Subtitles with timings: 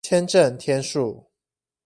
[0.03, 1.29] 簽證天數